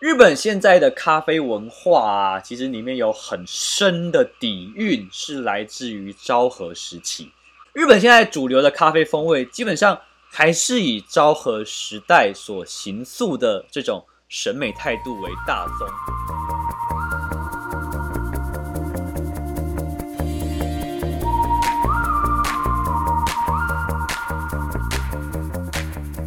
[0.00, 7.30] 日本现在的咖啡文化啊，其实里面有很深的底蕴，是来自于昭和时期。
[7.74, 15.86] 日本现在主流的咖啡风味，基本上还是以昭和时代所形塑的这种审美态度为大宗。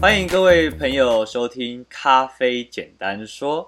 [0.03, 3.63] 欢迎各位朋友收听《咖啡简单说》，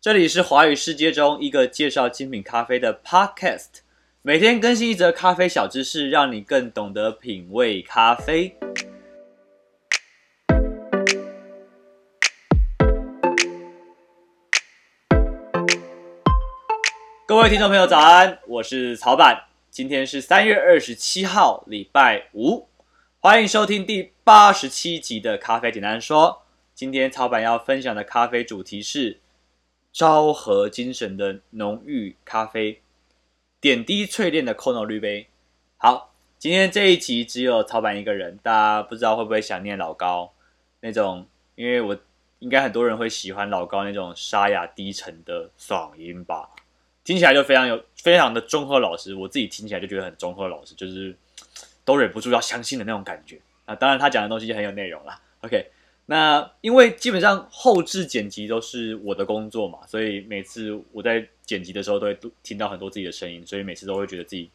[0.00, 3.80] 这里是华语世界中一个介绍精品咖啡的 Podcast，
[4.22, 8.56] 每天更新一则咖啡小知识，让你更懂得品味咖啡。
[17.26, 19.36] 各位听众朋友，早安，我是曹板，
[19.68, 22.68] 今天是三月二十七号，礼拜五。
[23.18, 26.42] 欢迎收听第八十七集的咖啡简单说。
[26.74, 29.20] 今天曹板要分享的咖啡主题是
[29.92, 32.82] 昭和精神的浓郁咖啡，
[33.60, 35.28] 点滴淬炼的 Kono 滤杯。
[35.76, 40.32] 好，今天这一集只有曹板一个人，大家不知道会不会想念老高
[40.80, 41.24] 那种？
[41.54, 41.96] 因为我
[42.40, 46.50] 应该很多人会喜欢老高那种沙哑低沉的嗓音吧，
[47.04, 49.14] 听起来就非常有非常的中和老实。
[49.14, 51.16] 我自己听起来就觉得很中和老实，就是。
[51.84, 53.74] 都忍不住要相信的那种感觉啊！
[53.74, 55.20] 当然，他讲的东西就很有内容啦。
[55.42, 55.66] OK，
[56.06, 64.50] 那因为基本上后制剪辑都是我的工作嘛，所以每次我在剪辑的时候都会听到很多自己的声音，所以每次都会觉得自己，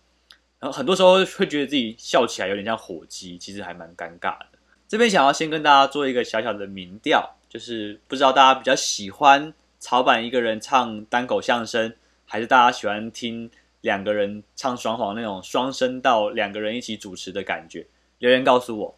[0.59, 4.45] 然后很多时候会觉得自己笑起来有点像火鸡，其实还蛮尴尬的。
[4.87, 11.93] 这边想要先跟大家做一个小小的民调，就是不知道大家比较喜欢曹板一个人唱单口相声，
[12.25, 13.49] 还是大家喜欢听
[13.81, 17.85] 两个人唱双簧那种双声道，两个人一起主持的感觉，
[18.19, 18.97] 留言告诉我。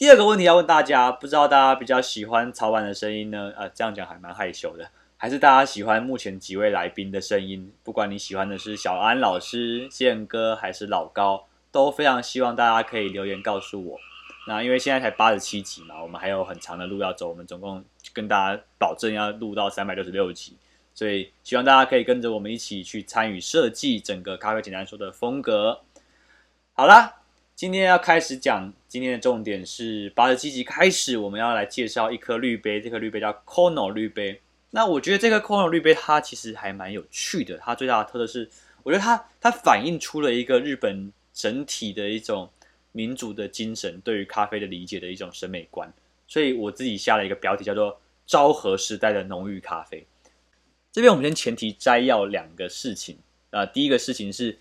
[0.00, 3.52] 第二个问题要问大家，不知道大家比较喜欢曹板的声音呢？
[3.54, 7.70] 呃，这样讲还蛮害羞的，还是大家喜欢目前几位来宾的声音？
[7.82, 13.98] 不管你喜欢的是小安老师、宪哥还是老高，都非常希望大家可以留言告诉我。
[14.48, 20.56] 那因为现在才八十七集嘛，我们还有很长的路要走，我们总共跟大家保证要录到三百六十六集。
[20.94, 25.82] 所以希望大家可以跟着我们一起去参与设计整个咖啡简单说的风格。
[26.72, 27.19] 好啦，
[27.60, 34.40] 今天要开始讲，今天的重点是八十七集开始，我们要来介绍一颗绿杯，这颗绿杯叫 Kono 绿杯。
[34.70, 38.48] 那我觉得这个 Kono 绿杯它其实还蛮有趣的，它最大的特色是，
[38.82, 42.48] 我觉得它它反映出了一个日本整体的一种
[42.92, 45.92] 民族的精神，对于咖啡的理解的一种审美观。
[46.26, 50.06] 所以我自己下了一个标题叫做“昭和时代的浓郁咖啡”。
[50.90, 53.18] 这边我们先前提摘要两个事情
[53.50, 54.58] 啊，第一个事情是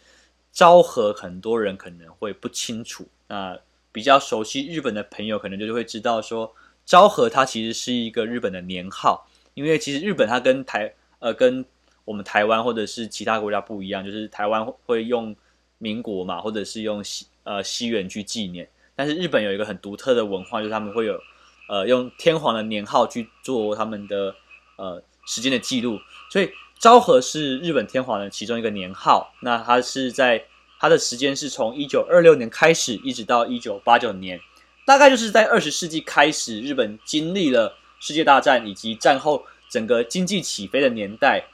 [0.51, 3.57] 昭和，很多人可能会不清楚，那
[3.91, 6.53] 比较熟悉日本的朋友可能就会知道说，
[6.85, 11.65] 昭和它其实是一个日本的年号，因为其实日本它跟台呃跟
[12.05, 15.35] 我们台湾或者是其他国家不一样，就是台湾会用
[15.77, 21.19] 民国嘛，或者是用西呃西元去纪念，但是日本有一个很独特的文化，就是他们会有
[21.67, 24.35] 呃用天皇的年号去做他们的
[24.77, 25.01] 呃。
[25.27, 25.99] 时间的记录，
[26.31, 29.33] 所以昭和是日本天皇的其中一个年号。
[29.41, 30.43] 那它是在
[30.79, 34.39] 它的时间是从一九二六年开始，一直到一九八九年，
[34.85, 41.45] 大概就是在二十世纪开始，日本经历了世界大战以及战后整个经济起飞的年代。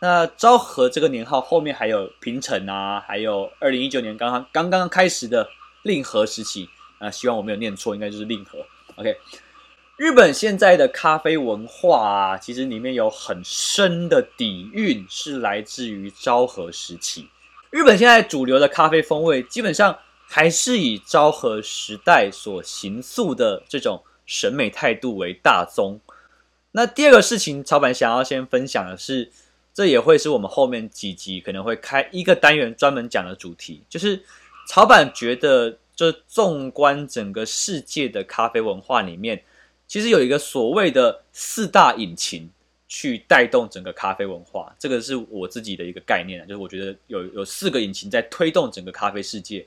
[0.00, 5.48] 那昭和这个年号后面还有平成啊，还有二零一九年刚刚刚刚开始的
[5.84, 8.58] 令和时期啊，希望我没有念错，应该就是令和。
[8.96, 9.16] OK。
[10.02, 17.28] 日本现在的咖啡文化啊，其实里面有很深的底蕴，是来自于昭和时期。
[17.70, 19.96] 日本现在主流的咖啡风味，基本上
[20.26, 26.00] 还是以昭和时代所形塑的这种审美态度为大宗。
[26.72, 29.30] 那第二个事情，曹板想要先分享的是，
[29.72, 34.20] 这也会是我们后面几集可能会开一个单元专门讲的主题，就是
[34.66, 39.44] 曹板觉得，就纵观整个世界的咖啡文化里面。
[39.92, 42.48] 其实有一个所谓的四大引擎
[42.88, 49.66] 去带动整个咖啡文化，这个是我自己的一个概念，就是我觉得有有四个引擎在推动整个咖啡世界。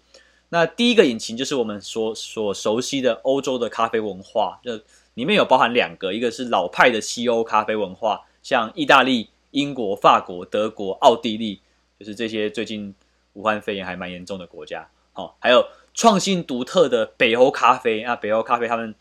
[0.50, 4.76] 那第一个引擎就是我们所所熟悉的欧洲的咖啡文化，就
[5.14, 11.62] 里面有包含两个，一个是老派的西欧咖啡文化，像意大利、英国、法国、德国、奥地利，
[12.00, 12.96] 就是这些最近
[13.34, 14.90] 武汉肺炎还蛮严重的国家。
[15.14, 15.64] 好，还有
[15.94, 18.96] 创新独特的北欧咖啡，那北欧咖啡他们。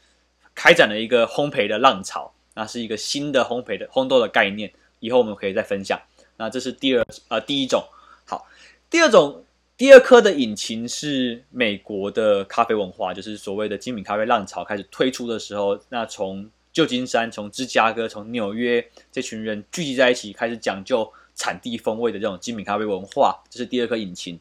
[0.55, 6.01] 开展了一个烘焙的浪潮，那是一个新的烘焙的烘豆的概念，以后我们可以再分享。
[6.37, 7.85] 那这是第二呃第一种，
[8.25, 8.47] 好，
[8.91, 9.45] 第二种
[9.77, 23.41] 第二颗的引擎是美国的咖啡文化，就是所谓的精品咖啡浪潮开始推出的时候，那从旧金山、从芝加哥、从纽约这群人聚集在一起，开始讲究产地风味的这种精品咖啡文化。
[23.49, 24.39] 这是第二颗引擎。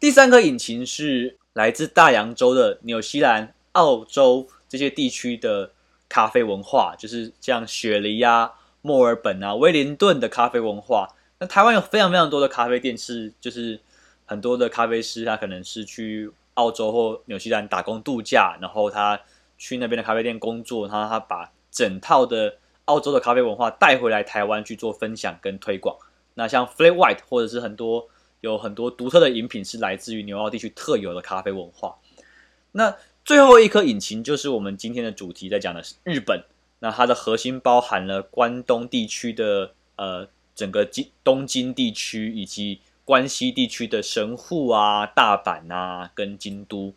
[0.00, 5.70] 第三颗引擎是来自大洋洲的纽西兰、澳洲这些地区的
[6.08, 8.50] 咖啡文化，就是像雪梨啊、
[8.82, 11.14] 墨尔本啊、威灵顿的咖啡文化。
[11.38, 13.78] 那台湾有非常非常多的咖啡店，是就是
[14.26, 19.20] 很多的咖啡师，他可能是去澳洲或纽西兰打工度假，然后他
[19.56, 22.56] 去那边的咖啡店工作，然后他把整套的
[22.86, 25.96] 澳洲的咖啡文化带回来台湾去做分享跟推广。
[26.34, 28.08] 那像 Flat White 或者是很多
[28.40, 31.96] 有很多独特的饮品是来自于纽澳地区特有的咖啡文化。
[32.72, 32.92] 那
[33.24, 36.44] 最后一颗引擎就是我们今天的主题在讲的是日本。
[36.80, 40.28] 那它的核心包含了关东地区的呃。
[40.56, 46.94] 整个京东京地区以及关西地区的神户啊、大阪啊跟京都，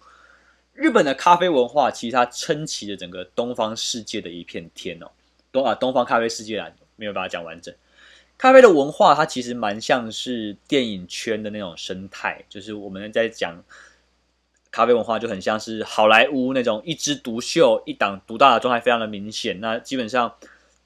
[0.75, 5.09] 日本的咖啡文化其实它撑起了整个东方世界的一片天哦。
[5.51, 7.73] 东啊，东方咖啡世界啊，没有办法讲完整。
[8.37, 13.59] 咖啡的文化它其实蛮像是电影圈的那种生态，就是我们在讲
[14.77, 19.59] 咖啡文化就很像是好莱坞那种一枝独秀、一党独大的状态，非常的明显。
[19.59, 20.31] 那基本上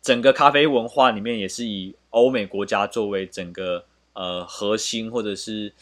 [0.01, 3.83] 整个咖啡文化里面也是以欧美国家作为整个
[4.13, 5.73] 呃核心，或者是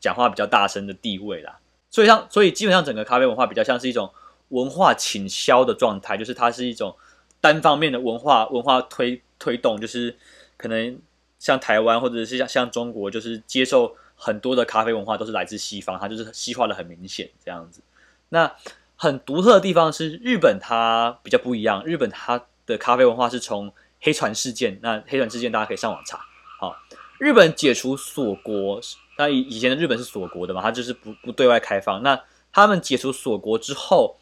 [0.00, 1.60] 讲话比较大声的地位啦，
[1.90, 4.10] 所以像所以基本上整个咖啡文化比较像是一种
[4.48, 6.96] 文化倾销的状态，就是它是一种
[7.40, 10.16] 单方面的文化文化推推动，就是
[10.56, 10.98] 可能
[11.38, 13.94] 像台湾或者是像像中国，就是接受
[14.24, 17.82] 很多的咖啡文化都是来自西方，它就是西化的很明显这样子。
[18.30, 18.50] 那
[18.96, 26.18] 很独特的地方是日本，它比较不一样，日本它的咖啡文化是从黑船事件，那黑船事件大家可以上网查。
[26.58, 26.74] 好，
[27.18, 28.80] 日本解除锁国，
[29.18, 32.02] 那以以前的日本是锁国的嘛，它就是不不对外开放。
[32.02, 32.18] 那
[32.50, 34.16] 他们解除锁国之后，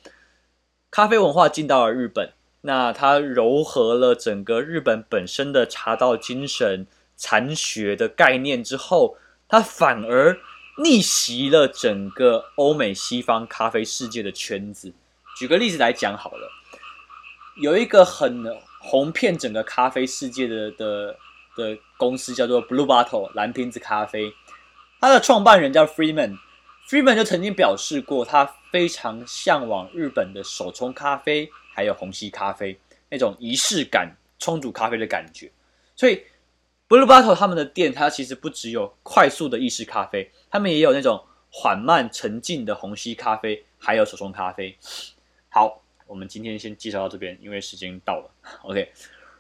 [0.91, 2.33] 咖啡文化进到了日本，
[2.63, 9.17] 那它糅合了整个日本本身的茶道精神、禅学的概念之后，
[9.53, 10.37] 它反而
[10.83, 14.91] 逆袭了整个欧美西方咖啡世界的圈子。
[15.37, 16.51] 举个例子来讲好了，
[17.57, 18.45] 有一个很。
[18.85, 21.17] 红遍整个咖啡世界的的
[21.55, 24.35] 的公司叫做 Blue Bottle 蓝瓶子咖啡，
[25.01, 32.77] 它的创办人叫 Freeman，Freeman 就曾经表示过，他非常向往日本的手冲咖啡，还有虹吸咖啡
[33.09, 35.49] 那种仪式感冲煮咖啡的感觉。
[35.95, 36.21] 所以
[36.93, 44.77] Blue Bottle 他们的店，它其实不只有快速的意式咖啡，他们也有那种缓慢沉浸的虹吸咖啡，还有手冲咖啡。
[45.49, 45.79] 好。
[46.05, 48.31] 我们今天先介绍到这边，因为时间到了。
[48.65, 48.87] OK，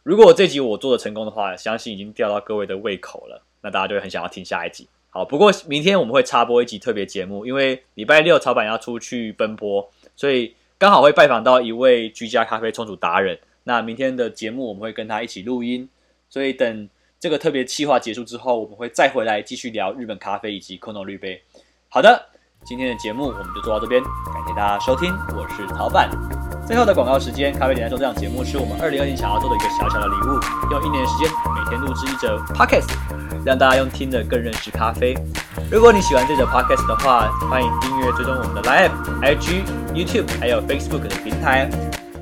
[0.02, 4.88] 如果这集我做的成功的话，相信已经吊到各位的胃口了，那大家就会很想要听下一集。
[5.10, 13.38] 好，不过明天我们会插播一集特别节目，因为礼拜六草板要出去奔波，所以刚好会拜访到一位居家咖啡冲煮达人。
[13.64, 15.86] 那明天的节目我们会跟他一起录音，
[16.30, 16.88] 所以等
[17.22, 21.40] 这个特别企划结束之后，我们会再回来继续聊日本咖啡以及 Kono 滤杯。
[21.88, 22.20] 好的，
[22.64, 26.10] 今天的节目我们就做到这边，感谢大家收听，我是曹板。
[26.66, 30.40] 最后的广告时间，咖啡简单说，这档节目是我们二零二零想要做的一个小小的礼物，
[30.72, 32.90] 用一年的时间每天录制一则 podcast，
[33.46, 35.14] 让大家用听的更认识咖啡。
[35.70, 38.90] 如果你喜欢这则 podcast 的话，欢迎订阅追踪我们的 Line、
[39.22, 39.62] IG、
[39.94, 41.70] YouTube 还有 Facebook 的平台，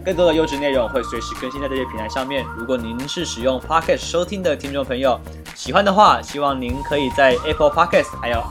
[0.04, 2.44] 更多的优质内容会随时更新在这些平台上面。
[2.56, 5.20] 如果您是使用 Pocket 收听的听众朋友，
[5.54, 8.42] 喜欢的话，希望您可以在 Apple Pocket 还有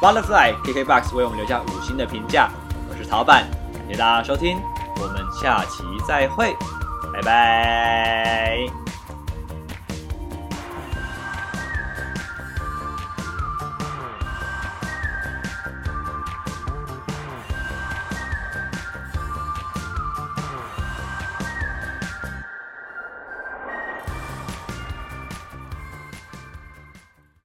[0.00, 2.50] Spotify、KKBox 为我们留下五星的评价。
[2.90, 4.58] 我是曹板，感谢大家收听。
[5.00, 6.56] 我们下期再会，
[7.12, 8.87] 拜拜。